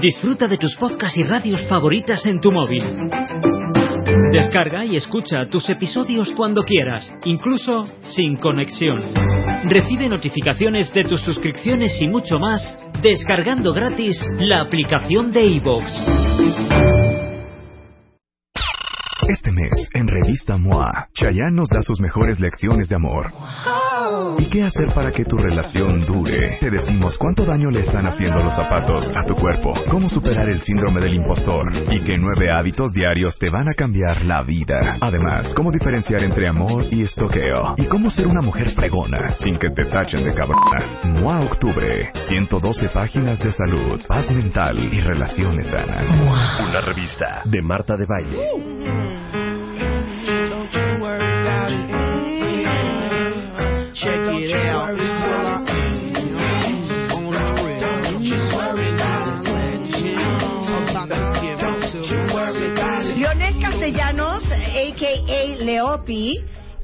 [0.00, 2.82] Disfruta de tus podcasts y radios favoritas en tu móvil.
[4.32, 8.98] Descarga y escucha tus episodios cuando quieras, incluso sin conexión.
[9.64, 15.90] Recibe notificaciones de tus suscripciones y mucho más descargando gratis la aplicación de iVoox.
[19.28, 23.26] Este mes, en Revista MOA, Chayanne nos da sus mejores lecciones de amor.
[24.38, 26.58] ¿Y qué hacer para que tu relación dure?
[26.60, 30.60] Te decimos cuánto daño le están haciendo los zapatos a tu cuerpo, cómo superar el
[30.60, 34.98] síndrome del impostor y qué nueve hábitos diarios te van a cambiar la vida.
[35.00, 39.70] Además, cómo diferenciar entre amor y estoqueo y cómo ser una mujer fregona sin que
[39.70, 41.00] te tachen de cabrona.
[41.04, 46.08] MOA Octubre, 112 páginas de salud, paz mental y relaciones sanas.
[46.68, 49.39] Una revista de Marta de Baile.
[65.96, 66.34] Leopi,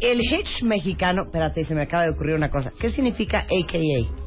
[0.01, 1.25] el hitch mexicano.
[1.25, 2.73] Espérate, se me acaba de ocurrir una cosa.
[2.79, 4.27] ¿Qué significa a.k.a.?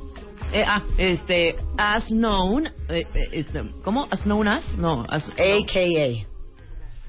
[0.52, 4.08] Eh, ah, este, as known, eh, eh, este, ¿cómo?
[4.10, 6.26] As known as, no, as, A.k.a.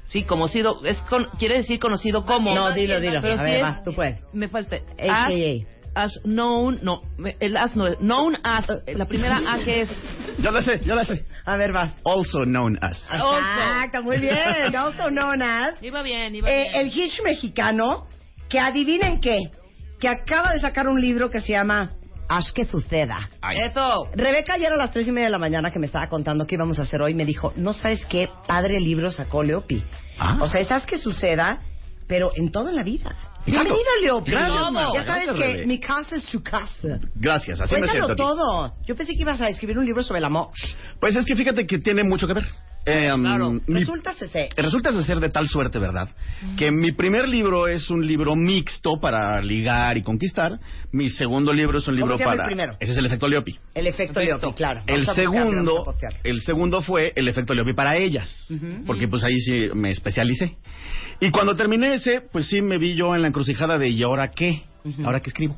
[0.09, 2.55] sí, conocido, es con, quiere decir conocido como.
[2.55, 3.21] No, dilo, dilo.
[3.23, 4.27] Pero A sí ver, es- vas, tú puedes.
[4.35, 4.77] Me falta.
[4.77, 5.27] A.k.a..
[5.27, 9.91] As, as known, no, me- el as no, known as, la primera A que es.
[10.39, 11.25] Yo la sé, yo la sé.
[11.45, 11.95] A ver, vas.
[12.05, 13.03] Also known as.
[13.13, 14.75] Exacto, muy bien.
[14.77, 15.83] Also known as.
[15.83, 16.75] Iba bien, iba Eh, bien.
[16.77, 18.07] el hitch mexicano,
[18.49, 19.37] que adivinen qué,
[20.01, 21.93] que acaba de sacar un libro que se llama
[22.29, 23.29] Haz que suceda.
[23.53, 24.09] Eso.
[24.15, 26.55] Rebeca ayer a las tres y media de la mañana que me estaba contando qué
[26.55, 29.83] íbamos a hacer hoy, me dijo, no sabes qué padre libro sacó Leopi.
[30.19, 30.39] Ah.
[30.41, 31.61] O sea, es haz que suceda,
[32.07, 33.17] pero en toda la vida.
[33.47, 34.23] Bienvenido.
[34.23, 34.53] Gracias,
[34.95, 35.67] Ya sabes Gracias, que Rebe.
[35.67, 37.01] mi casa es su casa.
[37.15, 38.23] Gracias, así me Cuéntalo siento aquí.
[38.23, 38.75] todo.
[38.87, 40.49] Yo pensé que ibas a escribir un libro sobre el amor.
[41.01, 42.45] Pues es que fíjate que tiene mucho que ver.
[42.87, 43.51] Eh, Claro.
[43.53, 44.49] mi- Resulta ser.
[44.57, 46.09] Resulta de ser de tal suerte, ¿verdad?
[46.57, 50.59] Que mi primer libro es un libro mixto para ligar y conquistar.
[50.91, 52.47] Mi segundo libro es un ¿Cómo libro se llama el para.
[52.49, 52.77] primero?
[52.81, 53.59] Ese es el efecto Leopi.
[53.75, 54.39] El efecto Perfecto.
[54.47, 54.81] Leopi, claro.
[54.87, 55.85] El Vamos segundo,
[56.25, 58.49] el segundo fue el efecto Leopi para ellas,
[58.87, 60.57] porque pues ahí sí me especialicé.
[61.21, 64.29] Y cuando terminé ese, pues sí me vi yo en la encrucijada de ¿y ahora
[64.31, 64.63] qué?
[65.05, 65.57] ¿Ahora qué escribo?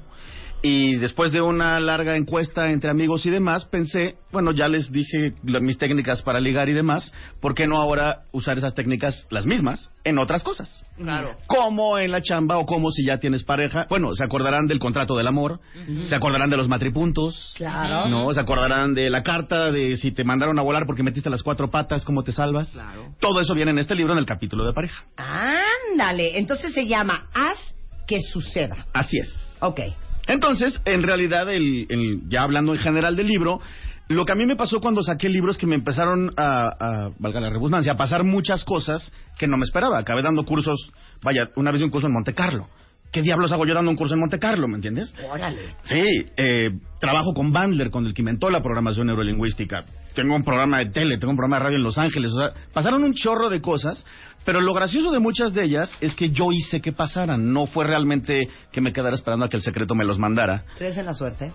[0.65, 5.33] Y después de una larga encuesta entre amigos y demás, pensé, bueno, ya les dije
[5.43, 9.93] mis técnicas para ligar y demás, ¿por qué no ahora usar esas técnicas, las mismas,
[10.05, 10.85] en otras cosas?
[10.97, 11.37] Claro.
[11.49, 13.87] Como en la chamba o como si ya tienes pareja.
[13.91, 15.59] Bueno, se acordarán del contrato del amor,
[16.05, 18.09] se acordarán de los matripuntos, Claro.
[18.09, 21.43] no, se acordarán de la carta de si te mandaron a volar porque metiste las
[21.43, 22.71] cuatro patas, cómo te salvas.
[22.71, 23.17] Claro.
[23.21, 25.03] Todo eso viene en este libro en el capítulo de pareja.
[25.17, 26.39] Ándale.
[26.39, 27.59] Entonces se llama Haz
[28.07, 28.87] que suceda.
[28.95, 29.33] Así es.
[29.61, 29.81] Ok.
[30.29, 33.61] Entonces, en realidad, el, el- ya hablando en general del libro,
[34.09, 36.57] lo que a mí me pasó cuando saqué el libro es que me empezaron a,
[36.79, 39.99] a, valga la redundancia, a pasar muchas cosas que no me esperaba.
[39.99, 42.69] Acabé dando cursos, vaya, una vez di un curso en Monte Carlo.
[43.11, 45.15] ¿Qué diablos hago yo dando un curso en Monte Carlo, me entiendes?
[45.31, 45.59] Órale.
[45.85, 46.03] Sí,
[46.37, 49.85] eh, trabajo con Bandler, con el que inventó la programación neurolingüística.
[50.15, 52.33] Tengo un programa de tele, tengo un programa de radio en Los Ángeles.
[52.33, 54.07] O sea, pasaron un chorro de cosas,
[54.45, 57.53] pero lo gracioso de muchas de ellas es que yo hice que pasaran.
[57.53, 60.65] No fue realmente que me quedara esperando a que el secreto me los mandara.
[60.79, 61.53] ¿Crees en la suerte?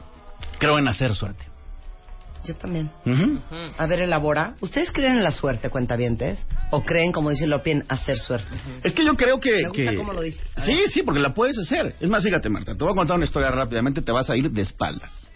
[0.59, 1.43] Creo en hacer suerte.
[2.45, 2.89] Yo también.
[3.77, 4.53] A ver, elabora.
[4.61, 6.45] ¿Ustedes creen en la suerte, cuentavientes?
[6.71, 8.47] ¿O creen, como dice Lopi, en hacer suerte?
[8.83, 9.51] Es que yo creo que...
[9.53, 10.49] Me gusta que- cómo lo dices.
[10.65, 11.95] Sí, sí, porque la puedes hacer.
[11.99, 14.49] Es más, fíjate, Marta, te voy a contar una historia rápidamente, te vas a ir
[14.49, 15.29] de espaldas.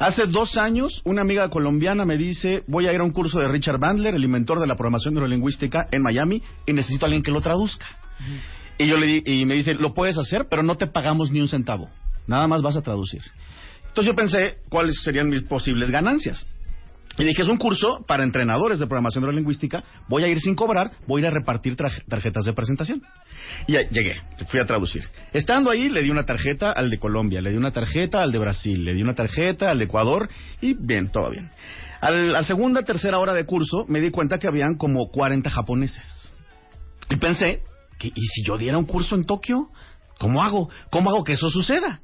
[0.00, 3.48] Hace dos años, una amiga colombiana me dice, voy a ir a un curso de
[3.48, 7.30] Richard Bandler, el inventor de la programación neurolingüística en Miami, y necesito a alguien que
[7.30, 7.84] lo traduzca.
[8.78, 11.48] Y yo le y me dice, lo puedes hacer, pero no te pagamos ni un
[11.48, 11.90] centavo.
[12.26, 13.20] Nada más vas a traducir.
[13.88, 16.46] Entonces yo pensé, ¿cuáles serían mis posibles ganancias?
[17.20, 19.84] Y dije, es un curso para entrenadores de programación neurolingüística.
[20.08, 23.02] Voy a ir sin cobrar, voy a ir a repartir tarjetas de presentación.
[23.66, 24.16] Y llegué,
[24.48, 25.02] fui a traducir.
[25.34, 28.38] Estando ahí, le di una tarjeta al de Colombia, le di una tarjeta al de
[28.38, 30.30] Brasil, le di una tarjeta al de Ecuador
[30.62, 31.50] y bien, todo bien.
[32.00, 36.32] A la segunda, tercera hora de curso, me di cuenta que habían como 40 japoneses.
[37.10, 37.60] Y pensé,
[37.98, 39.68] que, ¿y si yo diera un curso en Tokio?
[40.20, 40.68] ¿Cómo hago?
[40.90, 42.00] ¿Cómo hago que eso suceda?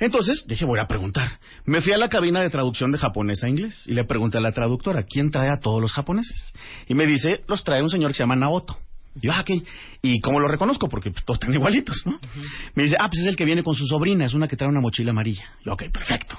[0.00, 1.38] Entonces dije, voy a preguntar.
[1.64, 4.40] Me fui a la cabina de traducción de japonés a inglés y le pregunté a
[4.40, 6.52] la traductora, ¿quién trae a todos los japoneses?
[6.88, 8.76] Y me dice, los trae un señor que se llama Naoto.
[9.14, 9.62] Y yo, ah, ok.
[10.02, 10.88] ¿Y cómo lo reconozco?
[10.88, 12.18] Porque pues, todos están igualitos, ¿no?
[12.74, 14.68] Me dice, ah, pues es el que viene con su sobrina, es una que trae
[14.68, 15.44] una mochila amarilla.
[15.64, 16.38] Yo, ok, perfecto.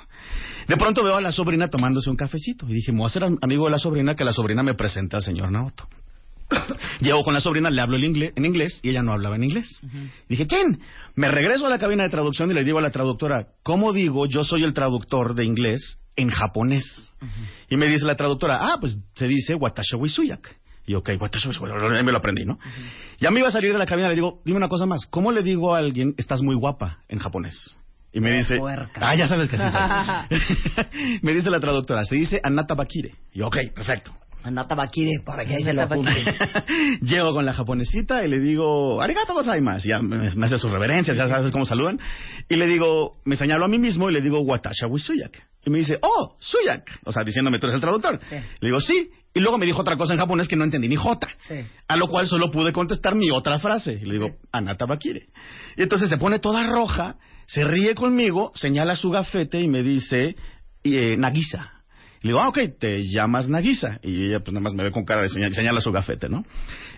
[0.68, 2.68] De pronto veo a la sobrina tomándose un cafecito.
[2.68, 5.18] Y dije, me voy a hacer amigo de la sobrina, que la sobrina me presenta
[5.18, 5.88] al señor Naoto.
[7.00, 9.82] Llego con la sobrina, le hablo en inglés y ella no hablaba en inglés.
[10.30, 10.82] Dije, ¿quién?
[11.16, 14.26] Me regreso a la cabina de traducción y le digo a la traductora, ¿cómo digo
[14.26, 17.14] yo soy el traductor de inglés en japonés?
[17.70, 20.58] Y me dice la traductora, ah, pues se dice Watashi Suyak.
[20.86, 22.60] Y ok, Watashi Suyak, me lo aprendí, ¿no?
[23.20, 25.06] Ya me iba a salir de la cabina y le digo, dime una cosa más,
[25.08, 27.78] ¿cómo le digo a alguien, estás muy guapa en japonés?
[28.14, 28.60] Y me dice,
[28.96, 29.64] ah, ya sabes que sí.
[29.64, 31.20] soy.
[31.22, 33.16] me dice la traductora, se dice Anata Bakire.
[33.32, 34.12] Y yo, ok, perfecto.
[34.44, 36.12] Anata Bakire, para que ahí se lo apunte.
[37.02, 39.88] Llego con la japonesita y le digo, arigato gozaimasu.
[39.88, 42.00] Ya me, me hace sus reverencias, ya sabes cómo saludan.
[42.50, 45.44] Y le digo, me señalo a mí mismo y le digo, watasha suyak.
[45.66, 46.90] Y me dice, oh, suyak.
[47.06, 48.20] O sea, diciéndome, tú eres el traductor.
[48.32, 49.12] Le digo, sí.
[49.34, 51.30] Y luego me dijo otra cosa en japonés que no entendí ni jota.
[51.48, 51.56] Sí.
[51.88, 53.94] A lo cual solo pude contestar mi otra frase.
[53.94, 55.28] Y le digo, anata bakire.
[55.78, 57.16] Y entonces se pone toda roja,
[57.46, 60.36] se ríe conmigo, señala su gafete y me dice,
[60.84, 61.81] eh, Nagisa.
[62.24, 64.00] Le digo, ah, ok, te llamas Nagisa.
[64.04, 66.42] Y ella pues nada más me ve con cara de señal, señala su gafete, ¿no?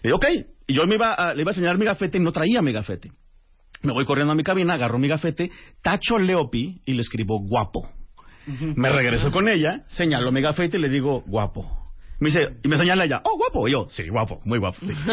[0.02, 0.26] Le digo, ok.
[0.68, 2.74] Y yo me iba a- le iba a señalar mi gafete y no traía mi
[2.74, 3.12] gafete.
[3.84, 7.90] Me voy corriendo a mi cabina, agarro mi gafete, tacho Leopi y le escribo guapo.
[8.46, 11.66] Me regreso con ella, señalo mi gafete y le digo guapo.
[12.20, 13.68] Me dice, y me señala ella, oh, guapo.
[13.68, 14.78] Y yo, sí, guapo, muy guapo.
[14.82, 14.92] sí.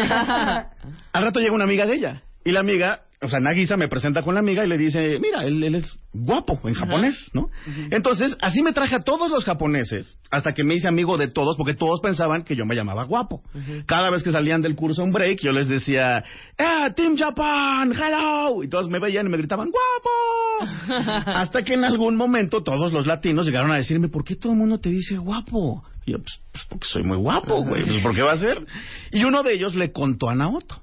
[1.13, 2.21] Al rato llega una amiga de ella.
[2.45, 5.43] Y la amiga, o sea, Nagisa me presenta con la amiga y le dice, mira,
[5.45, 7.49] él, él es guapo en japonés, ¿no?
[7.91, 11.55] Entonces, así me traje a todos los japoneses, hasta que me hice amigo de todos,
[11.55, 13.43] porque todos pensaban que yo me llamaba guapo.
[13.85, 16.23] Cada vez que salían del curso un break, yo les decía,
[16.57, 17.93] ¡Eh, Team Japan!
[17.93, 18.63] ¡Hello!
[18.63, 21.21] Y todos me veían y me gritaban, ¡guapo!
[21.31, 24.57] hasta que en algún momento todos los latinos llegaron a decirme, ¿por qué todo el
[24.57, 25.83] mundo te dice guapo?
[26.07, 27.85] Y yo, pues, pues, porque soy muy guapo, güey.
[27.85, 28.65] Pues, ¿Por qué va a ser?
[29.11, 30.81] Y uno de ellos le contó a Naoto.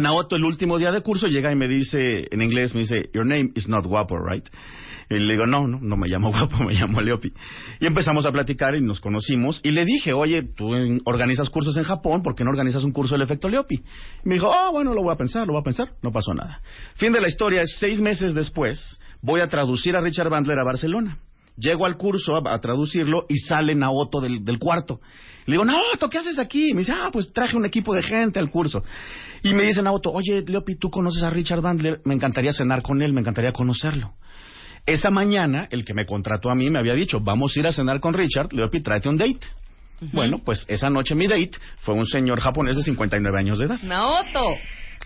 [0.00, 3.24] Naoto, el último día de curso, llega y me dice, en inglés, me dice, Your
[3.24, 4.48] name is not guapo, right?
[5.10, 7.28] Y le digo, no, no, no me llamo guapo, me llamo Leopi.
[7.80, 9.60] Y empezamos a platicar y nos conocimos.
[9.62, 10.70] Y le dije, oye, tú
[11.04, 13.76] organizas cursos en Japón, ¿por qué no organizas un curso del efecto Leopi?
[13.76, 15.92] Y me dijo, ah, bueno, lo voy a pensar, lo voy a pensar.
[16.02, 16.60] No pasó nada.
[16.96, 21.18] Fin de la historia seis meses después, voy a traducir a Richard Bandler a Barcelona.
[21.56, 25.00] Llego al curso a, a traducirlo y sale Naoto del, del cuarto.
[25.46, 26.72] Le digo, Naoto, ¿qué haces aquí?
[26.72, 28.82] Me dice, ah, pues traje un equipo de gente al curso.
[29.42, 32.00] Y me dice Naoto, oye, Leopi, ¿tú conoces a Richard Bandler?
[32.04, 34.14] Me encantaría cenar con él, me encantaría conocerlo.
[34.86, 37.72] Esa mañana, el que me contrató a mí me había dicho, vamos a ir a
[37.72, 39.46] cenar con Richard, Leopi, tráete un date.
[40.12, 43.80] Bueno, pues esa noche mi date fue un señor japonés de 59 años de edad.
[43.82, 44.56] Naoto.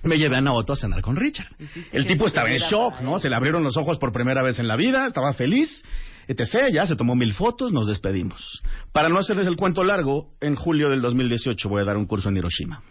[0.04, 1.48] Me llevé a Naoto a cenar con Richard.
[1.92, 3.18] El tipo estaba en shock, ¿no?
[3.18, 5.84] Se le abrieron los ojos por primera vez en la vida, estaba feliz,
[6.28, 6.68] etc.
[6.72, 8.62] Ya se tomó mil fotos, nos despedimos.
[8.92, 12.28] Para no hacerles el cuento largo, en julio del 2018 voy a dar un curso
[12.28, 12.82] en Hiroshima.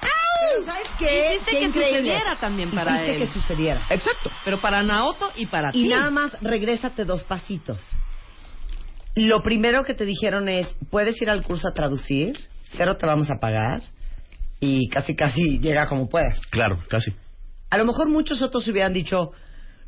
[0.00, 1.34] Pero ¿sabes qué?
[1.34, 1.98] Hiciste Qué que increíble.
[2.00, 3.18] sucediera también para Hiciste él.
[3.20, 3.86] que sucediera.
[3.90, 4.30] Exacto.
[4.44, 5.88] Pero para Naoto y para Y ti.
[5.88, 7.80] nada más, regrésate dos pasitos.
[9.16, 12.38] Lo primero que te dijeron es, puedes ir al curso a traducir,
[12.70, 13.82] cero te vamos a pagar,
[14.60, 16.40] y casi casi llega como puedas.
[16.50, 17.12] Claro, casi.
[17.70, 19.32] A lo mejor muchos otros hubieran dicho,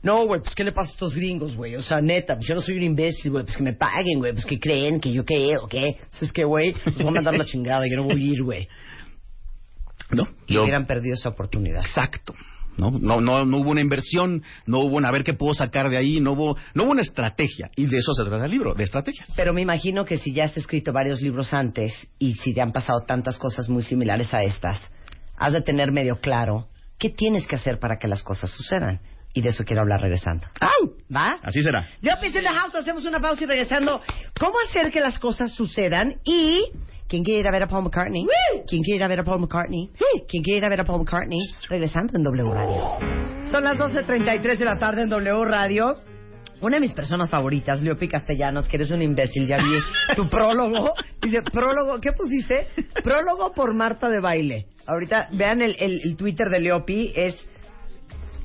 [0.02, 1.76] no, güey, pues ¿qué le pasa a estos gringos, güey?
[1.76, 4.32] O sea, neta, pues yo no soy un imbécil, güey, pues que me paguen, güey,
[4.32, 5.97] pues que creen que yo qué, o qué.
[6.21, 8.68] Es que, güey, pues voy a mandar la chingada, yo no voy a ir, güey.
[10.11, 10.25] ¿No?
[10.47, 11.80] Y Yo- hubieran perdido esa oportunidad.
[11.80, 12.35] Exacto.
[12.76, 12.90] ¿no?
[12.90, 15.97] No, no, no hubo una inversión, no hubo una a ver qué puedo sacar de
[15.99, 17.71] ahí, no hubo, no hubo una estrategia.
[17.76, 19.28] Y de eso se trata el libro, de estrategias.
[19.37, 22.73] Pero me imagino que si ya has escrito varios libros antes y si te han
[22.73, 24.90] pasado tantas cosas muy similares a estas,
[25.37, 26.68] has de tener medio claro
[26.99, 29.00] qué tienes que hacer para que las cosas sucedan.
[29.35, 30.47] Y de eso quiero hablar regresando.
[30.61, 30.93] ¡Au!
[31.15, 31.39] ¿Va?
[31.43, 31.89] Así será.
[32.03, 34.01] Yo in the house, hacemos una pausa y regresando.
[34.39, 36.17] ¿Cómo hacer que las cosas sucedan?
[36.25, 36.65] Y.
[37.09, 38.25] ¿Quién quiere ir a ver a Paul McCartney?
[38.67, 39.91] ¿Quién quiere ir a ver a Paul McCartney?
[40.29, 41.39] ¿Quién quiere ir a ver a Paul McCartney?
[41.69, 42.99] Regresando en W Radio.
[43.51, 45.95] Son las 12.33 de la tarde en W Radio.
[46.62, 49.79] Una de mis personas favoritas, Leopi Castellanos, que eres un imbécil, ya vi
[50.17, 50.95] tu prólogo.
[51.21, 52.69] Dice, prólogo, ¿qué pusiste?
[53.03, 54.67] Prólogo por Marta de Baile.
[54.87, 57.47] Ahorita, vean el, el- el Twitter de Leopi, es...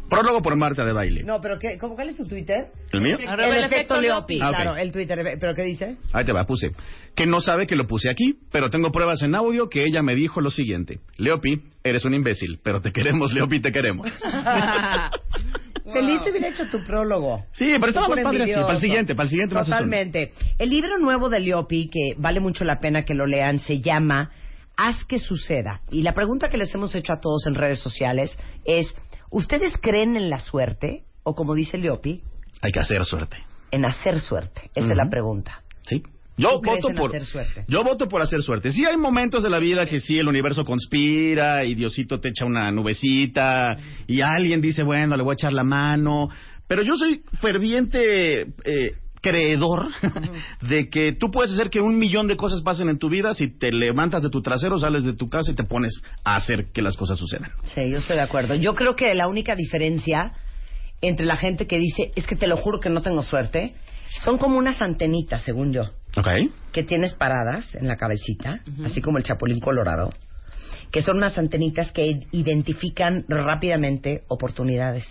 [0.09, 1.23] Prólogo por Marta de baile.
[1.23, 2.67] No, pero ¿qué, cómo, ¿cuál es tu Twitter?
[2.91, 3.17] ¿El mío?
[3.17, 4.39] El efecto Leopi.
[4.41, 4.49] Ah.
[4.49, 5.97] Claro, el Twitter, pero ¿qué dice?
[6.13, 6.67] Ahí te va, puse.
[7.15, 10.15] Que no sabe que lo puse aquí, pero tengo pruebas en audio que ella me
[10.15, 10.99] dijo lo siguiente.
[11.17, 14.07] Leopi, eres un imbécil, pero te queremos, Leopi, te queremos.
[15.91, 17.45] Feliz de haber hecho tu prólogo.
[17.53, 18.61] Sí, pero estaba Te más padre así.
[18.61, 20.31] Para el siguiente, para el siguiente más Totalmente.
[20.57, 24.31] El libro nuevo de Leopi, que vale mucho la pena que lo lean, se llama
[24.77, 25.81] haz que suceda.
[25.89, 28.93] Y la pregunta que les hemos hecho a todos en redes sociales es,
[29.29, 31.03] ¿ustedes creen en la suerte?
[31.23, 32.21] O como dice Leopi,
[32.61, 33.37] Hay que hacer suerte.
[33.71, 34.69] en hacer suerte.
[34.73, 35.61] Esa es la pregunta.
[35.83, 36.01] Sí.
[36.39, 37.65] Yo ¿Tú crees voto por hacer suerte?
[37.67, 38.71] Yo voto por hacer suerte.
[38.71, 42.45] Sí hay momentos de la vida que sí el universo conspira y Diosito te echa
[42.45, 46.29] una nubecita y alguien dice, "Bueno, le voy a echar la mano",
[46.67, 49.87] pero yo soy ferviente eh, creedor
[50.61, 53.47] de que tú puedes hacer que un millón de cosas pasen en tu vida si
[53.49, 56.81] te levantas de tu trasero, sales de tu casa y te pones a hacer que
[56.81, 57.51] las cosas sucedan.
[57.63, 58.55] Sí, yo estoy de acuerdo.
[58.55, 60.33] Yo creo que la única diferencia
[61.01, 63.75] entre la gente que dice, es que te lo juro que no tengo suerte,
[64.23, 65.83] son como unas antenitas, según yo,
[66.17, 66.27] ¿Ok?
[66.71, 70.09] que tienes paradas en la cabecita, así como el chapulín colorado,
[70.91, 75.05] que son unas antenitas que identifican rápidamente oportunidades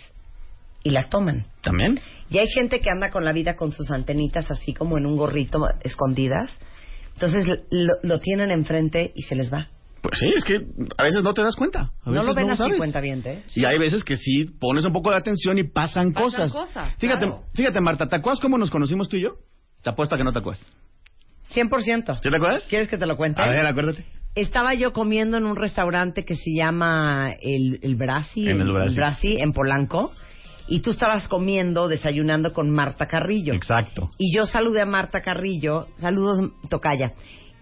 [0.86, 1.46] y las toman.
[1.62, 1.98] ¿También?
[2.30, 5.16] Y hay gente que anda con la vida con sus antenitas así como en un
[5.16, 6.58] gorrito escondidas.
[7.14, 9.68] Entonces lo, lo tienen enfrente y se les va.
[10.02, 10.64] Pues sí, es que
[10.98, 11.80] a veces no te das cuenta.
[11.80, 12.76] A No veces lo ven así, sabes.
[12.76, 13.42] cuentaviente.
[13.54, 16.52] Y hay veces que sí pones un poco de atención y pasan, Pasan cosas.
[16.52, 17.42] cosas, Fíjate, claro.
[17.54, 19.30] fíjate, Marta, ¿te acuerdas cómo nos conocimos tú y yo?
[19.82, 20.70] Te apuesto a que no te acuerdas.
[21.54, 22.14] 100%.
[22.22, 22.64] ¿Sí te acuerdas?
[22.68, 23.40] ¿Quieres que te lo cuente?
[23.42, 24.04] A ver, acuérdate.
[24.34, 29.38] Estaba yo comiendo en un restaurante que se llama el, el Brasi, En el Brasi.
[29.40, 30.12] en Polanco,
[30.68, 33.54] y tú estabas comiendo, desayunando con Marta Carrillo.
[33.54, 34.10] Exacto.
[34.18, 37.12] Y yo saludé a Marta Carrillo, saludos Tocaya,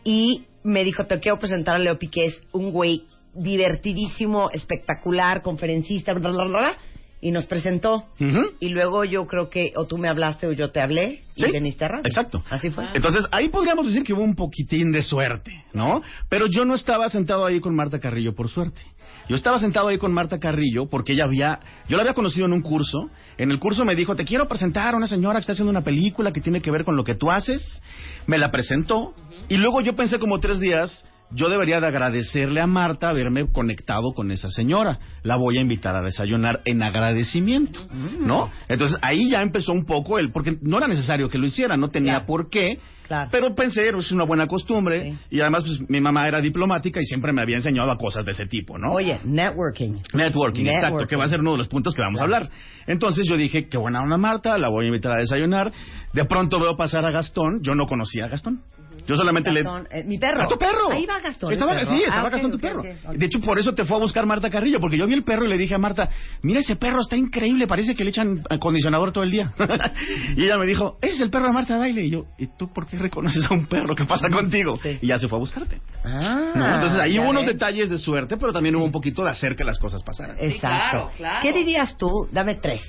[0.05, 6.13] y me dijo, te quiero presentar a Leo que es un güey divertidísimo, espectacular, conferencista,
[6.13, 6.77] bla, bla, bla, bla,
[7.21, 8.05] y nos presentó.
[8.21, 8.53] Ujú.
[8.61, 11.85] Y luego yo creo que o tú me hablaste o yo te hablé y veniste
[11.85, 12.03] a radio.
[12.05, 12.43] exacto.
[12.51, 12.87] Así fue.
[12.95, 16.03] Entonces, ahí podríamos decir que hubo un poquitín de suerte, ¿no?
[16.29, 18.81] Pero yo no estaba sentado ahí con Marta Carrillo por suerte.
[19.29, 22.53] Yo estaba sentado ahí con Marta Carrillo porque ella había, yo la había conocido en
[22.53, 23.09] un curso.
[23.39, 25.83] En el curso me dijo, te quiero presentar a una señora que está haciendo una
[25.83, 27.81] película que tiene que ver con lo que tú haces.
[28.27, 29.15] Me la presentó
[29.49, 34.13] y luego yo pensé como tres días, yo debería de agradecerle a Marta haberme conectado
[34.15, 34.99] con esa señora.
[35.23, 37.81] La voy a invitar a desayunar en agradecimiento,
[38.21, 38.51] ¿no?
[38.69, 41.89] Entonces ahí ya empezó un poco el, porque no era necesario que lo hiciera, no
[41.89, 42.27] tenía Claro.
[42.27, 42.79] por qué.
[43.07, 43.29] Claro.
[43.31, 45.03] Pero pensé, es una buena costumbre.
[45.03, 45.19] Sí.
[45.37, 48.33] Y además, pues, mi mamá era diplomática y siempre me había enseñado a cosas de
[48.33, 48.93] ese tipo, ¿no?
[48.93, 49.99] Oye, networking.
[50.15, 51.07] Networking, exacto, Networking.
[51.09, 52.49] que va a ser uno de los puntos que vamos a hablar.
[52.87, 55.71] Entonces yo dije, qué buena onda Marta, la voy a invitar a desayunar.
[56.15, 58.63] De pronto veo pasar a Gastón, yo no conocía a Gastón.
[59.07, 60.01] Yo solamente Gastón, le...
[60.01, 60.43] eh, mi perro.
[60.43, 60.91] ¡A tu perro!
[60.93, 61.51] Ahí va Gastón.
[61.51, 61.91] el Estaba, perro.
[61.91, 62.83] sí, estaba Ah, Gastón tu perro.
[62.83, 65.45] De hecho, por eso te fue a buscar Marta Carrillo, porque yo vi el perro
[65.45, 66.09] y le dije a Marta,
[66.43, 69.53] mira ese perro, está increíble, parece que le echan acondicionador todo el día.
[70.37, 72.03] y ella me dijo, ese es el perro de Marta Baile.
[72.05, 73.95] Y yo, ¿y tú por qué reconoces a un perro?
[73.95, 74.79] ¿Qué pasa contigo?
[74.83, 74.99] Sí.
[75.03, 75.81] Y ya se fue a buscarte.
[76.05, 76.75] Ah, ¿no?
[76.77, 79.65] Entonces ahí hubo unos detalles de suerte, pero también hubo un poquito de hacer que
[79.65, 80.37] las cosas pasaran.
[80.41, 80.61] Exacto.
[80.61, 81.39] claro, claro.
[81.43, 82.09] ¿Qué dirías tú?
[82.33, 82.83] Dame tres.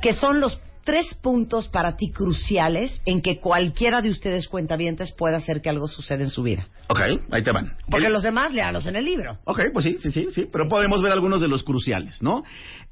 [0.00, 5.36] Que son los tres puntos para ti cruciales en que cualquiera de ustedes cuentavientes pueda
[5.36, 6.68] hacer que algo suceda en su vida.
[6.88, 7.00] Ok,
[7.32, 7.74] ahí te van.
[7.90, 9.38] Porque El- los demás léalos en el libro.
[9.44, 12.44] Ok, pues sí, sí, sí, sí, pero podemos ver algunos de los cruciales, ¿no?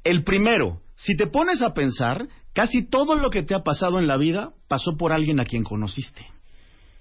[0.03, 4.05] El primero, si te pones a pensar, casi todo lo que te ha pasado en
[4.07, 6.25] la vida pasó por alguien a quien conociste,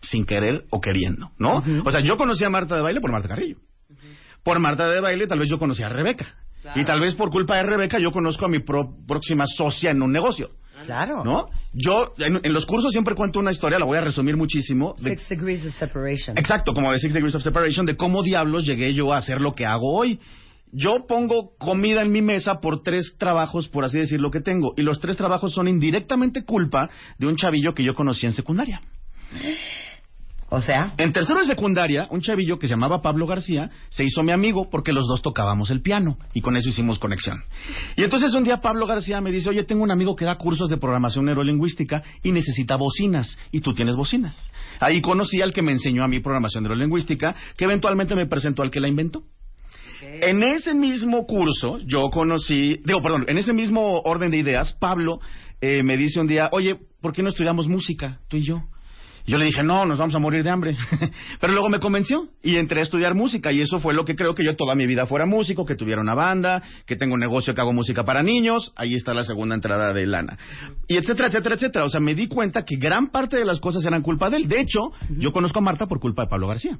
[0.00, 1.62] sin querer o queriendo, ¿no?
[1.84, 3.56] O sea, yo conocí a Marta de Baile por Marta Carrillo.
[4.44, 6.26] Por Marta de Baile tal vez yo conocí a Rebeca.
[6.62, 6.80] Claro.
[6.80, 10.00] Y tal vez por culpa de Rebeca yo conozco a mi pro- próxima socia en
[10.02, 10.50] un negocio,
[10.84, 11.24] Claro.
[11.24, 11.46] ¿no?
[11.72, 15.10] Yo en, en los cursos siempre cuento una historia, la voy a resumir muchísimo, de
[15.10, 16.36] Six degrees of separation.
[16.36, 19.54] Exacto, como de Six Degrees of Separation, de cómo diablos llegué yo a hacer lo
[19.54, 20.20] que hago hoy.
[20.72, 24.74] Yo pongo comida en mi mesa por tres trabajos, por así decirlo, que tengo.
[24.76, 28.80] Y los tres trabajos son indirectamente culpa de un chavillo que yo conocí en secundaria.
[30.54, 34.22] O sea, En tercero de secundaria, un chavillo que se llamaba Pablo García se hizo
[34.22, 37.42] mi amigo porque los dos tocábamos el piano y con eso hicimos conexión.
[37.96, 40.68] Y entonces un día Pablo García me dice, oye, tengo un amigo que da cursos
[40.68, 44.48] de programación neurolingüística y necesita bocinas y tú tienes bocinas.
[44.78, 48.70] Ahí conocí al que me enseñó a mí programación neurolingüística, que eventualmente me presentó al
[48.70, 49.24] que la inventó.
[50.02, 55.18] En ese mismo curso, yo conocí, digo, perdón, en ese mismo orden de ideas, Pablo
[55.60, 58.62] eh, me dice un día, oye, ¿por qué no estudiamos música, tú y yo?
[59.26, 60.76] Yo le dije, no, nos vamos a morir de hambre.
[61.40, 64.34] Pero luego me convenció y entré a estudiar música y eso fue lo que creo
[64.34, 67.54] que yo toda mi vida fuera músico, que tuviera una banda, que tengo un negocio
[67.54, 68.72] que hago música para niños.
[68.76, 70.38] Ahí está la segunda entrada de lana.
[70.88, 71.84] Y etcétera, etcétera, etcétera.
[71.86, 74.48] O sea, me di cuenta que gran parte de las cosas eran culpa de él.
[74.48, 76.78] De hecho, yo conozco a Marta por culpa de Pablo García.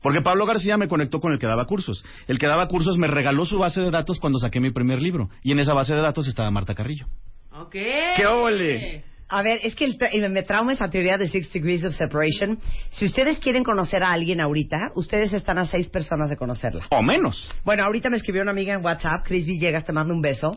[0.00, 2.04] Porque Pablo García me conectó con el que daba cursos.
[2.26, 5.28] El que daba cursos me regaló su base de datos cuando saqué mi primer libro.
[5.42, 7.06] Y en esa base de datos estaba Marta Carrillo.
[7.52, 7.72] Ok.
[7.72, 9.04] ¡Qué ole!
[9.28, 11.94] A ver, es que el tra- y me trauma esa teoría de Six Degrees of
[11.94, 12.58] Separation.
[12.90, 16.86] Si ustedes quieren conocer a alguien ahorita, ustedes están a seis personas de conocerla.
[16.90, 17.52] O menos.
[17.64, 20.52] Bueno, ahorita me escribió una amiga en WhatsApp, Chris Villegas, te mando un beso.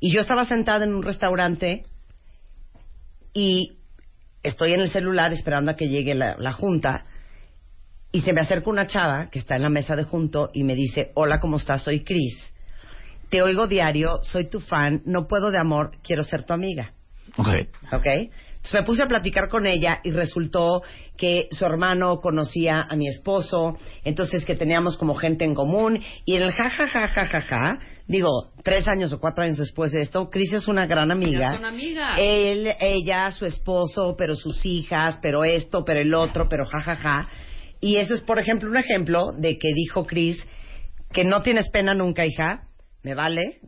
[0.00, 1.84] Y yo estaba sentada en un restaurante
[3.34, 3.78] y
[4.42, 7.06] estoy en el celular esperando a que llegue la, la junta.
[8.10, 10.74] y se me acerca una chava que está en la mesa de junto y me
[10.74, 11.82] dice, hola, ¿cómo estás?
[11.82, 12.34] Soy Cris.
[13.28, 16.94] Te oigo diario, soy tu fan, no puedo de amor, quiero ser tu amiga.
[17.36, 17.48] Ok.
[17.92, 18.06] ¿Ok?
[18.06, 20.82] Entonces me puse a platicar con ella y resultó
[21.16, 26.34] que su hermano conocía a mi esposo, entonces que teníamos como gente en común y
[26.34, 29.92] en el ja ja ja ja ja ja, digo, tres años o cuatro años después
[29.92, 31.52] de esto, Cris es una gran amiga.
[31.52, 32.18] Son amigas.
[32.20, 36.96] Él, ella, su esposo, pero sus hijas, pero esto, pero el otro, pero ja ja
[36.96, 37.28] ja.
[37.80, 40.44] Y eso es, por ejemplo, un ejemplo de que dijo Cris
[41.12, 42.64] que no tienes pena nunca, hija,
[43.02, 43.60] me vale.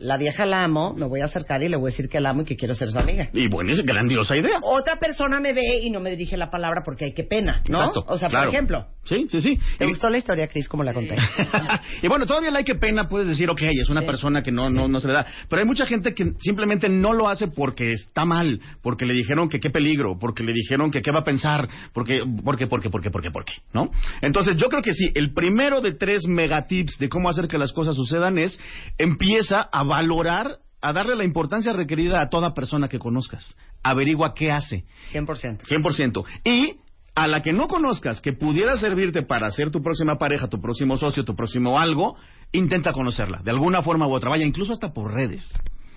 [0.00, 2.30] La vieja la amo, me voy a acercar y le voy a decir que la
[2.30, 3.28] amo y que quiero ser su amiga.
[3.34, 4.58] Y bueno, es grandiosa idea.
[4.62, 7.78] Otra persona me ve y no me dirige la palabra porque hay que pena, ¿no?
[7.78, 8.46] Exacto, o sea, claro.
[8.46, 9.58] por ejemplo, Sí, sí, sí.
[9.78, 11.16] ¿te Y- gustó la historia, Cris, como la conté?
[12.02, 14.06] y bueno, todavía la hay que pena, puedes decir, ok, es una Sí.
[14.06, 15.26] persona que no, no, no se le da.
[15.48, 19.48] Pero hay mucha gente que simplemente no lo hace porque está mal, porque le dijeron
[19.48, 23.10] que qué peligro, porque le dijeron que qué va a pensar, porque, porque, porque, porque,
[23.10, 23.90] porque, porque, ¿no?
[24.22, 27.72] Entonces yo creo que sí, el primero de tres megatips de cómo hacer que las
[27.72, 28.60] cosas sucedan es,
[28.98, 33.56] empieza a valorar, a darle la importancia requerida a toda persona que conozcas.
[33.82, 34.84] Averigua qué hace.
[35.12, 35.62] 100%.
[35.64, 36.24] 100%.
[36.44, 36.76] Y
[37.16, 40.96] a la que no conozcas, que pudiera servirte para ser tu próxima pareja, tu próximo
[40.96, 42.16] socio, tu próximo algo,
[42.52, 44.30] intenta conocerla, de alguna forma u otra.
[44.30, 45.50] Vaya, incluso hasta por redes.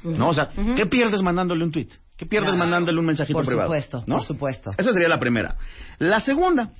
[0.03, 0.29] ¿No?
[0.29, 1.87] O sea, ¿qué pierdes mandándole un tweet?
[2.17, 2.59] ¿Qué pierdes Claro.
[2.65, 3.67] mandándole un mensajito Por privado?
[3.69, 4.17] supuesto, ¿No?
[4.17, 4.71] por supuesto.
[4.77, 5.55] Esa sería la primera.
[5.97, 6.71] La segunda,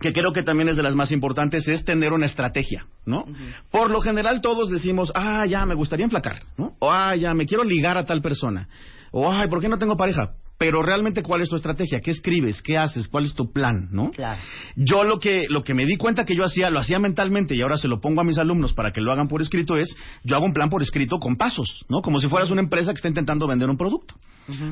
[0.00, 3.24] que creo que también es de las más importantes, es tener una estrategia, ¿no?
[3.70, 6.76] Por lo general todos decimos, ah, ya, me gustaría enflacar, ¿no?
[6.80, 8.68] O, ah, ya, me quiero ligar a tal persona.
[9.12, 10.32] O, ay, ¿por qué no tengo pareja?
[10.58, 12.00] Pero realmente, ¿cuál es tu estrategia?
[12.00, 12.62] ¿Qué escribes?
[12.62, 13.08] ¿Qué haces?
[13.08, 13.88] ¿Cuál es tu plan?
[13.90, 14.10] ¿no?
[14.10, 14.40] Claro.
[14.76, 17.62] Yo lo que, lo que me di cuenta que yo hacía, lo hacía mentalmente y
[17.62, 20.36] ahora se lo pongo a mis alumnos para que lo hagan por escrito es, yo
[20.36, 22.02] hago un plan por escrito con pasos, ¿no?
[22.02, 24.14] Como si fueras una empresa que está intentando vender un producto.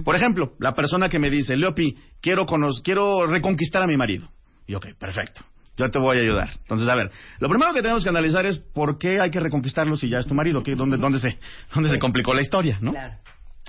[0.05, 2.45] Por ejemplo, la persona que me dice, Leopi, quiero,
[2.85, 4.29] quiero reconquistar a mi marido.
[4.67, 5.43] Y ok, perfecto.
[5.77, 6.51] Yo te voy a ayudar.
[6.61, 9.97] Entonces, a ver, lo primero que tenemos que analizar es por qué hay que reconquistarlo
[9.97, 11.39] si ya es tu marido, ¿Qué- dónde, dónde, se,
[11.75, 12.93] dónde se complicó la historia, ¿no?
[12.93, 13.15] Claro.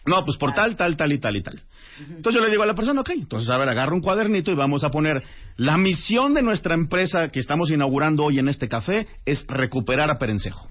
[0.05, 1.62] No, pues por tal, tal, tal y tal y tal.
[2.09, 4.55] Entonces yo le digo a la persona, ok, entonces a ver, agarra un cuadernito y
[4.55, 5.23] vamos a poner
[5.55, 10.17] la misión de nuestra empresa que estamos inaugurando hoy en este café es recuperar a
[10.17, 10.67] Perencejo.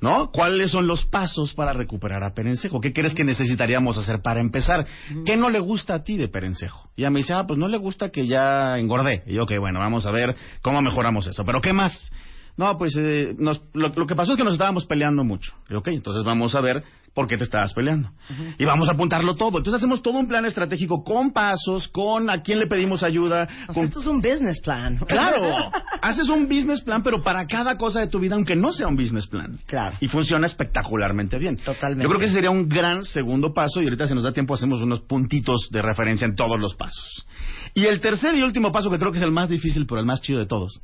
[0.00, 0.30] ¿No?
[0.30, 2.80] ¿Cuáles son los pasos para recuperar a Perencejo?
[2.80, 4.86] ¿Qué crees que necesitaríamos hacer para empezar?
[5.24, 6.90] ¿Qué no le gusta a ti de Perencejo?
[6.96, 9.22] Y ella me dice, ah, pues no le gusta que ya engordé.
[9.26, 11.44] Y yo, ok, bueno, vamos a ver cómo mejoramos eso.
[11.44, 12.10] ¿Pero qué más?
[12.58, 15.52] No, pues eh, nos- lo, lo que pasó es que nos estábamos peleando mucho.
[15.70, 16.82] Y, ok, entonces vamos a ver
[17.14, 18.10] por qué te estabas peleando.
[18.58, 19.58] Y vamos a apuntarlo todo.
[19.58, 23.48] Entonces hacemos todo un plan estratégico con pasos, con a quién le pedimos ayuda.
[23.68, 24.98] O sea, con- esto es un business plan.
[25.06, 25.42] Claro,
[26.02, 28.96] haces un business plan, pero para cada cosa de tu vida, aunque no sea un
[28.96, 29.58] business plan.
[29.66, 29.96] Claro.
[30.00, 31.56] Y funciona espectacularmente bien.
[31.56, 32.02] Totalmente.
[32.02, 34.54] Yo creo que ese sería un gran segundo paso y ahorita si nos da tiempo
[34.54, 37.26] hacemos unos puntitos de referencia en todos los pasos.
[37.74, 40.06] Y el tercer y último paso, que creo que es el más difícil, pero el
[40.06, 40.80] más chido de todos,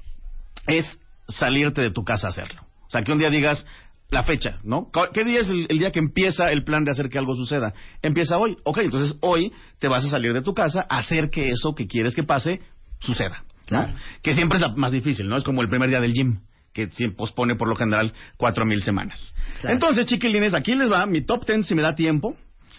[0.66, 2.62] es salirte de tu casa a hacerlo.
[2.86, 3.66] O sea, que un día digas
[4.10, 4.90] la fecha, ¿no?
[5.12, 7.74] ¿Qué día es el, el día que empieza el plan de hacer que algo suceda?
[8.02, 8.56] Empieza hoy.
[8.64, 11.86] Ok, entonces hoy te vas a salir de tu casa a hacer que eso que
[11.86, 12.60] quieres que pase
[13.00, 13.44] suceda.
[13.70, 13.84] ¿no?
[13.84, 13.94] Claro.
[14.22, 15.36] Que siempre es la más difícil, ¿no?
[15.36, 16.40] Es como el primer día del gym
[16.72, 19.34] que siempre pospone por lo general cuatro mil semanas.
[19.60, 19.74] Claro.
[19.74, 22.36] Entonces, chiquilines, aquí les va mi top ten, si me da tiempo,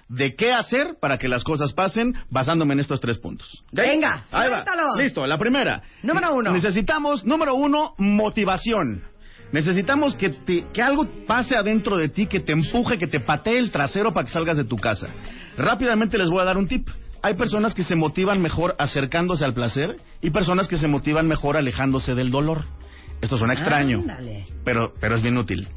[0.10, 3.64] de qué hacer para que las cosas pasen basándome en estos tres puntos.
[3.68, 3.74] ¿Ok?
[3.80, 4.64] Venga, Ahí va.
[4.98, 5.82] Listo, la primera.
[6.04, 6.52] Número uno.
[6.52, 9.04] Necesitamos, número uno, motivación.
[9.52, 13.58] Necesitamos que, te- que algo pase adentro de ti, que te empuje, que te patee
[13.60, 15.08] el trasero para que salgas de tu casa.
[15.58, 16.90] Rápidamente les voy a dar un tip.
[17.22, 21.58] Hay personas que se motivan mejor acercándose al placer y personas que se motivan mejor
[21.58, 22.64] alejándose del dolor.
[23.22, 24.46] Esto suena extraño, Ándale.
[24.64, 25.68] pero, pero es bien útil.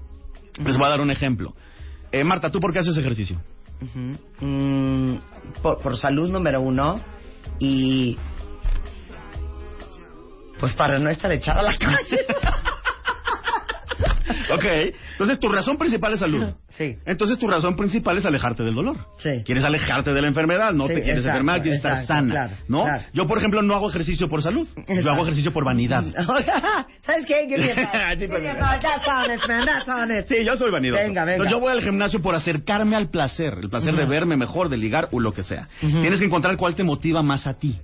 [0.62, 1.54] Les voy a dar un ejemplo.
[2.10, 3.40] Eh, Marta, ¿tú por qué haces ejercicio?
[4.40, 5.14] Mm,
[5.62, 7.00] por, por salud número uno
[7.58, 8.16] y
[10.58, 12.26] pues para no estar echada a la calle.
[14.54, 14.64] Ok,
[15.12, 16.44] entonces tu razón principal es salud.
[16.70, 16.96] Sí.
[17.06, 18.96] Entonces tu razón principal es alejarte del dolor.
[19.18, 19.42] Sí.
[19.44, 22.30] Quieres alejarte de la enfermedad, no Sí, te quieres exacto, enfermar, quieres estar exacto, sana,
[22.32, 22.84] claro, ¿no?
[22.84, 23.04] claro.
[23.12, 24.66] Yo, por ejemplo, no hago ejercicio por salud.
[24.74, 25.10] Yo Exacto.
[25.10, 26.04] hago ejercicio por vanidad.
[27.02, 27.46] ¿Sabes qué?
[27.48, 28.14] Give me a.
[28.18, 28.80] Sí, Give me a pues, five.
[28.80, 29.66] That's honest, man.
[29.66, 30.28] That's honest.
[30.28, 31.02] Sí, yo soy vanidoso.
[31.02, 31.32] Venga, venga.
[31.34, 34.76] Entonces, yo voy al gimnasio por acercarme al placer, el placer de verme mejor, de
[34.76, 35.68] ligar o lo que sea.
[35.80, 37.78] Tienes que encontrar cuál te motiva más a ti.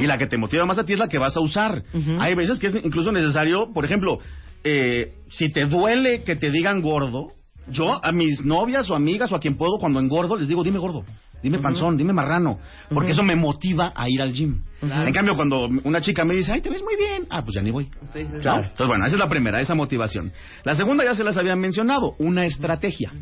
[0.00, 1.82] Y la que te motiva más a ti es la que vas a usar.
[2.18, 4.18] Hay veces que es incluso necesario, por ejemplo,
[4.68, 7.28] eh, si te duele que te digan gordo,
[7.68, 10.80] yo a mis novias o amigas o a quien puedo cuando engordo les digo, dime
[10.80, 11.04] gordo,
[11.40, 12.58] dime panzón, dime marrano,
[12.90, 14.62] porque eso me motiva a ir al gym.
[14.82, 17.62] En cambio, cuando una chica me dice, ay, te ves muy bien, ah, pues ya
[17.62, 17.84] ni voy.
[18.12, 18.40] Sí, sí, sí.
[18.40, 18.64] Claro.
[18.64, 20.32] Entonces, bueno, esa es la primera, esa motivación.
[20.64, 23.12] La segunda ya se las habían mencionado, una estrategia.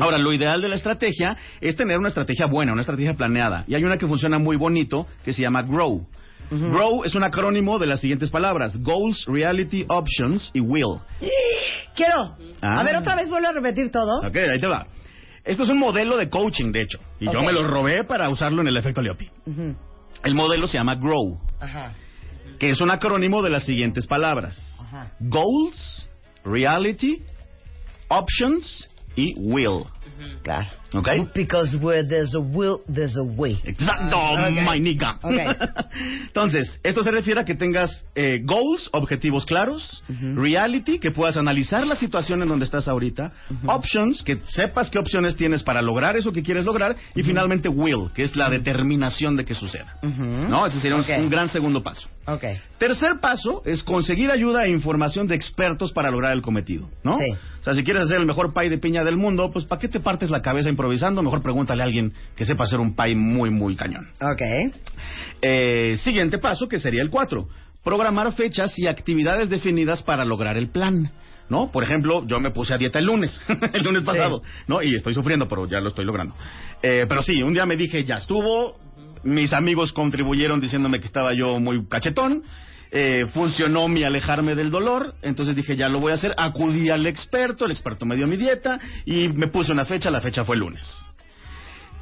[0.00, 3.64] Ahora, lo ideal de la estrategia es tener una estrategia buena, una estrategia planeada.
[3.68, 6.08] Y hay una que funciona muy bonito que se llama Grow.
[6.52, 11.00] Grow es un acrónimo de las siguientes palabras: Goals, Reality, Options y Will.
[11.96, 12.36] Quiero.
[12.60, 12.80] Ah.
[12.80, 14.18] A ver, otra vez vuelvo a repetir todo.
[14.26, 14.86] Ok, ahí te va.
[15.44, 16.98] Esto es un modelo de coaching, de hecho.
[17.18, 19.28] Y yo me lo robé para usarlo en el efecto Leopi.
[20.24, 21.94] El modelo se llama Grow, Ajá.
[22.58, 25.12] que es un acrónimo de las siguientes palabras: Ajá.
[25.20, 26.08] Goals,
[26.44, 27.22] Reality,
[28.08, 29.84] Options y Will.
[30.42, 30.66] Claro.
[30.94, 31.08] ¿Ok?
[31.34, 33.58] Because where there's a will, there's a way.
[33.64, 34.50] Exacto, Ok.
[34.70, 35.18] my nigga.
[35.22, 35.32] Ok.
[36.26, 40.02] Entonces, esto se refiere a que tengas eh, goals, objetivos claros,
[40.34, 43.32] reality, que puedas analizar la situación en donde estás ahorita,
[43.66, 48.10] options, que sepas qué opciones tienes para lograr eso que quieres lograr, y finalmente will,
[48.14, 49.96] que es la determinación de que suceda.
[50.02, 50.66] ¿No?
[50.66, 52.08] Ese sería un- un gran segundo paso.
[52.26, 52.44] Ok.
[52.78, 57.18] Tercer paso es conseguir ayuda e información de expertos para lograr el cometido, ¿no?
[57.18, 57.30] Sí.
[57.60, 59.88] O sea, si quieres hacer el mejor pie de piña del mundo, pues ¿para qué
[59.92, 61.22] te partes la cabeza improvisando?
[61.22, 64.08] Mejor pregúntale a alguien que sepa hacer un pie muy, muy cañón.
[64.20, 64.74] Ok.
[65.40, 67.46] Eh, siguiente paso, que sería el 4.
[67.84, 71.12] Programar fechas y actividades definidas para lograr el plan.
[71.48, 71.70] ¿No?
[71.70, 73.38] Por ejemplo, yo me puse a dieta el lunes,
[73.74, 74.82] el lunes pasado, ¿no?
[74.82, 76.34] Y estoy sufriendo, pero ya lo estoy logrando.
[76.82, 78.78] Eh, pero sí, un día me dije, ya estuvo,
[79.22, 82.44] mis amigos contribuyeron diciéndome que estaba yo muy cachetón,
[82.94, 87.06] eh, funcionó mi alejarme del dolor, entonces dije, ya lo voy a hacer, acudí al
[87.06, 90.56] experto, el experto me dio mi dieta y me puse una fecha, la fecha fue
[90.56, 90.84] el lunes.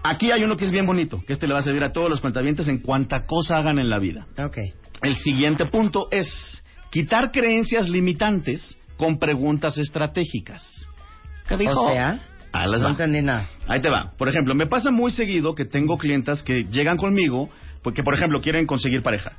[0.02, 2.10] Aquí hay uno que es bien bonito, que este le va a servir a todos
[2.10, 4.26] los cuentavientes en cuanta cosa hagan en la vida.
[4.36, 4.58] Ok.
[5.02, 10.62] El siguiente punto es quitar creencias limitantes con preguntas estratégicas.
[11.46, 11.82] ¿Qué dijo?
[11.82, 12.18] O sea,
[12.52, 12.90] Ahí les no va.
[12.90, 13.48] entendí nada.
[13.68, 14.12] Ahí te va.
[14.18, 17.48] Por ejemplo, me pasa muy seguido que tengo clientas que llegan conmigo
[17.82, 19.32] porque, por ejemplo, quieren conseguir pareja.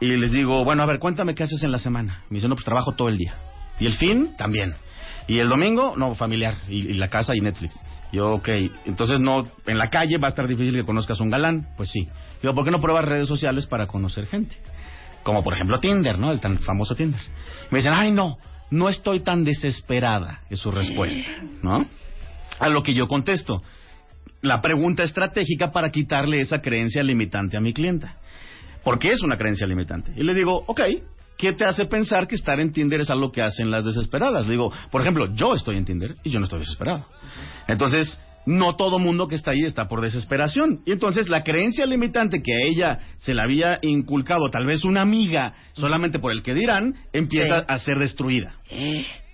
[0.00, 2.24] Y les digo, bueno, a ver, cuéntame qué haces en la semana.
[2.28, 3.34] Me dicen, no, pues trabajo todo el día.
[3.78, 4.74] Y el fin, también.
[5.26, 6.56] Y el domingo, no, familiar.
[6.68, 7.78] Y, la casa y Netflix.
[8.12, 8.48] Yo, ok.
[8.84, 11.68] Entonces, no, en la calle va a estar difícil que conozcas un galán.
[11.76, 12.08] Pues sí.
[12.42, 14.56] Digo, ¿por qué no pruebas redes sociales para conocer gente?
[15.22, 16.30] Como por ejemplo Tinder, ¿no?
[16.30, 17.20] El tan famoso Tinder.
[17.70, 18.36] Me dicen, ay, no,
[18.70, 21.30] no estoy tan desesperada, es su respuesta,
[21.62, 21.86] ¿no?
[22.60, 23.62] A lo que yo contesto,
[24.42, 28.18] la pregunta estratégica para quitarle esa creencia limitante a mi clienta.
[28.84, 30.12] ¿Por qué es una creencia limitante?
[30.16, 30.80] Y le digo, ok,
[31.38, 34.44] ¿qué te hace pensar que estar en Tinder es algo que hacen las desesperadas?
[34.46, 37.06] Le digo, por ejemplo, yo estoy en Tinder y yo no estoy desesperado.
[37.66, 40.80] Entonces, no todo mundo que está ahí está por desesperación.
[40.84, 45.00] Y entonces la creencia limitante que a ella se le había inculcado, tal vez una
[45.00, 47.64] amiga, solamente por el que dirán, empieza Sí.
[47.68, 48.56] a ser destruida.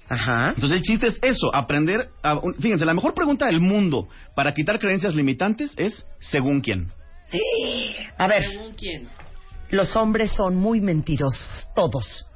[0.09, 0.51] Ajá.
[0.55, 2.41] Entonces el chiste es eso, aprender a...
[2.61, 6.93] Fíjense, la mejor pregunta del mundo para quitar creencias limitantes es ¿según quién?
[8.19, 9.09] A ver, ¿Según quién?
[9.71, 12.27] Los hombres son muy mentirosos, todos.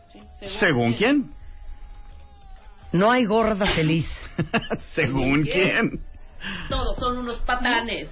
[0.61, 1.33] ¿Según quién?
[2.93, 4.07] No hay gorda feliz.
[4.95, 6.01] ¿Según quién?
[6.69, 8.09] Todos son unos patanes.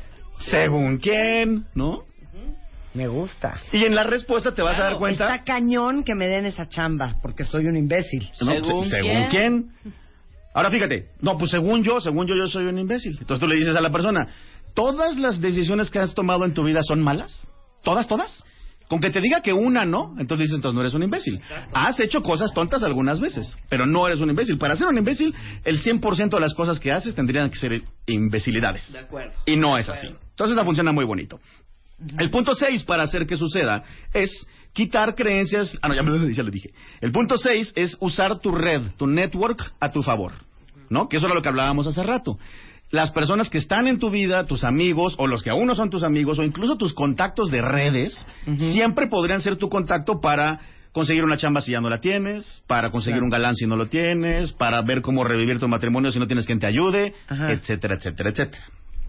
[0.51, 1.67] ¿Según quién?
[1.75, 2.05] ¿No?
[2.95, 3.61] Me gusta.
[3.73, 5.25] Y en la respuesta te vas a dar cuenta...
[5.25, 8.31] Está cañón que me den esa chamba, porque soy un imbécil.
[8.41, 8.53] ¿no?
[8.65, 9.27] ¿Según Se- quién?
[9.29, 9.73] quién?
[10.55, 13.17] Ahora fíjate, no, pues según yo, según yo, yo soy un imbécil.
[13.19, 14.29] Entonces tú le dices a la persona,
[14.75, 17.49] ¿todas las decisiones que has tomado en tu vida son malas?
[17.83, 18.45] ¿Todas, todas?
[18.93, 21.41] Con que te diga que una no, entonces dices, entonces no eres un imbécil.
[21.73, 24.59] Has hecho cosas tontas algunas veces, pero no eres un imbécil.
[24.59, 28.93] Para ser un imbécil, el 100% de las cosas que haces tendrían que ser imbecilidades.
[28.93, 29.33] De acuerdo.
[29.47, 30.09] Y no es así.
[30.09, 31.41] Entonces la funciona muy bonito.
[32.19, 34.31] El punto 6 para hacer que suceda es
[34.75, 35.79] quitar creencias.
[35.81, 36.69] Ah, no, ya, me- ya lo dije.
[37.01, 40.33] El punto 6 es usar tu red, tu network a tu favor.
[40.91, 41.09] ¿No?
[41.09, 42.37] Que eso era lo que hablábamos hace rato.
[42.93, 45.89] Las personas que están en tu vida, tus amigos, o los que aún no son
[45.89, 48.27] tus amigos, o incluso tus contactos de redes,
[48.73, 50.61] siempre podrían ser tu contacto para
[50.93, 53.25] conseguir una chamba si ya no la tienes, para conseguir Claro.
[53.25, 56.45] un galán si no lo tienes, para ver cómo revivir tu matrimonio si no tienes
[56.45, 57.51] quien te ayude, Ajá.
[57.53, 58.63] etcétera, etcétera, etcétera.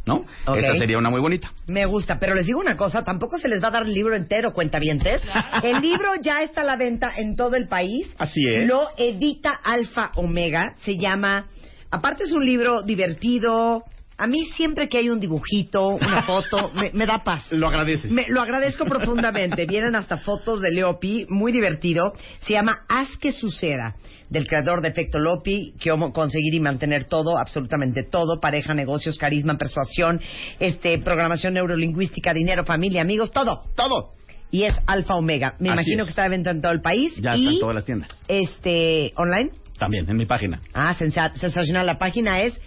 [0.05, 0.21] ¿No?
[0.57, 1.51] Esa sería una muy bonita.
[1.67, 4.15] Me gusta, pero les digo una cosa, tampoco se les va a dar el libro
[4.15, 5.21] entero, cuentavientes.
[5.61, 8.13] El libro ya está a la venta en todo el país.
[8.17, 8.65] Así es.
[8.67, 11.47] Lo edita Alfa Omega, se llama...
[11.93, 13.83] Aparte es un libro divertido.
[14.15, 17.51] A mí siempre que hay un dibujito, una foto, me, me da paz.
[17.51, 18.11] Lo agradeces.
[18.11, 19.65] Me- lo agradezco profundamente.
[19.67, 22.13] Vienen hasta fotos de Leopi, muy divertido.
[22.41, 23.95] Se llama Haz que suceda,
[24.29, 29.57] del creador de Efecto Lopi, que conseguir y mantener todo, absolutamente todo, pareja, negocios, carisma,
[29.57, 30.21] persuasión,
[30.59, 33.63] este, programación neurolingüística, dinero, familia, amigos, todo.
[33.75, 34.11] Todo.
[34.51, 35.55] Y es Alfa Omega.
[35.59, 36.05] Me Así imagino es.
[36.05, 37.13] que está de venta en todo el país.
[37.17, 38.09] Ya y, está en todas las tiendas.
[38.27, 39.49] Este, online.
[39.77, 40.61] También, en mi página.
[40.73, 41.85] Ah, sensa- sensacional.
[41.85, 42.59] La página es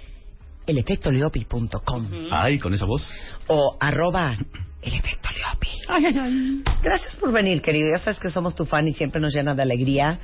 [0.66, 3.02] elefectoleopi.com Ay, con esa voz.
[3.46, 4.36] o arroba
[4.82, 6.62] el efecto Leopi.
[6.82, 7.90] Gracias por venir, querido.
[7.90, 10.18] Ya sabes que somos tu fan y siempre nos llena de alegría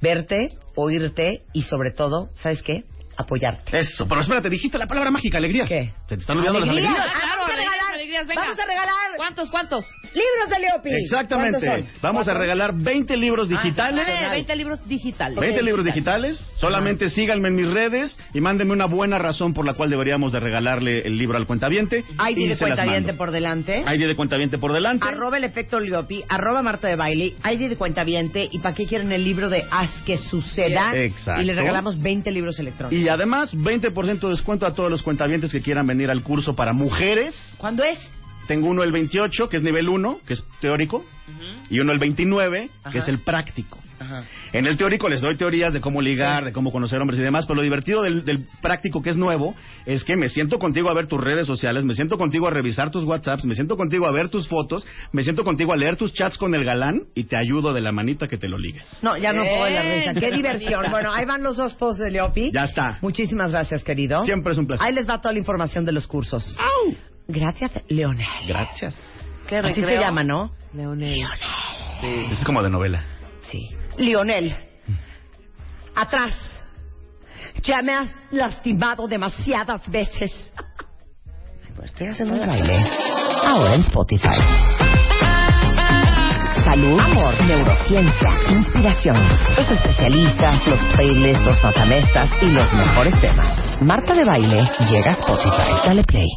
[0.00, 2.84] verte, oírte y sobre todo, ¿sabes qué?
[3.16, 3.78] Apoyarte.
[3.78, 5.68] Eso, pero espérate, dijiste la palabra mágica, alegrías.
[5.68, 5.92] ¿Qué?
[6.08, 6.90] Se te están olvidando ¡Alegrías!
[6.92, 7.22] las alegrías.
[7.22, 7.94] Ah, vamos a alegrías, regalar.
[7.94, 8.42] alegrías, venga.
[8.42, 9.16] Vamos a regalar.
[9.16, 9.84] ¿Cuántos, cuántos?
[10.14, 10.90] Libros de Leopi.
[11.02, 11.88] Exactamente.
[12.00, 14.06] Vamos a regalar 20 libros digitales.
[14.08, 15.38] Eh, 20 libros digitales.
[15.38, 16.36] 20 libros digitales.
[16.58, 20.40] Solamente síganme en mis redes y mándenme una buena razón por la cual deberíamos de
[20.40, 22.04] regalarle el libro al cuentaviente.
[22.10, 23.84] ID y de cuentaviente por delante.
[23.86, 25.06] ID de cuentaviente por delante.
[25.06, 28.48] Arroba el efecto Leopi, arroba Marta de Baile, ID de cuentaviente.
[28.50, 30.92] ¿Y para qué quieren el libro de Haz que suceda?
[30.94, 31.42] Exacto.
[31.42, 32.98] Y le regalamos 20 libros electrónicos.
[32.98, 36.72] Y además, 20% de descuento a todos los cuentavientes que quieran venir al curso para
[36.72, 37.34] mujeres.
[37.58, 37.98] ¿Cuándo es?
[38.46, 41.04] Tengo uno el 28, que es nivel 1, que es teórico,
[41.70, 42.90] y uno el 29, Ajá.
[42.90, 43.78] que es el práctico.
[43.98, 44.24] Ajá.
[44.52, 47.46] En el teórico les doy teorías de cómo ligar, de cómo conocer hombres y demás,
[47.46, 49.54] pero lo divertido del, del práctico que es nuevo
[49.86, 52.90] es que me siento contigo a ver tus redes sociales, me siento contigo a revisar
[52.90, 56.12] tus WhatsApps, me siento contigo a ver tus fotos, me siento contigo a leer tus
[56.12, 58.86] chats con el galán y te ayudo de la manita que te lo ligues.
[59.02, 60.14] No, ya no puedo la risa.
[60.14, 60.86] Qué diversión.
[60.90, 62.50] Bueno, ahí van los dos posts de Leopi.
[62.52, 62.98] Ya está.
[63.00, 64.24] Muchísimas gracias, querido.
[64.24, 64.84] Siempre es un placer.
[64.86, 66.58] Ahí les va toda la información de los cursos.
[67.28, 68.26] Gracias, Leonel.
[68.46, 68.94] Gracias.
[69.48, 70.50] ¿Qué Así se llama, ¿no?
[70.72, 71.24] Leonel.
[72.02, 73.04] Es como de novela.
[73.42, 73.70] Sí.
[73.98, 74.56] Lionel.
[75.94, 76.60] Atrás.
[77.62, 80.52] Ya me has lastimado demasiadas veces.
[81.76, 82.84] Pues estoy haciendo un baile.
[83.44, 84.28] Ahora en Spotify.
[86.64, 89.16] Salud, amor, neurociencia, inspiración.
[89.56, 93.82] Los especialistas, los playlists, los notamestas y los mejores temas.
[93.82, 95.86] Marta de Baile llega a Spotify.
[95.86, 96.28] Dale play.